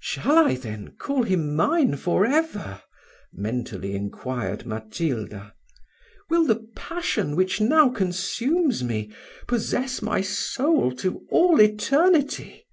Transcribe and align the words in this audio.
"Shall 0.00 0.36
I 0.36 0.56
then 0.56 0.96
call 0.98 1.22
him 1.22 1.56
mine 1.56 1.96
for 1.96 2.26
ever?" 2.26 2.82
mentally 3.32 3.94
inquired 3.94 4.66
Matilda; 4.66 5.54
"will 6.28 6.44
the 6.44 6.68
passion 6.76 7.34
which 7.36 7.58
now 7.58 7.88
consumes 7.88 8.84
me, 8.84 9.10
possess 9.48 10.02
my 10.02 10.20
soul 10.20 10.92
to 10.96 11.22
all 11.30 11.58
eternity? 11.58 12.66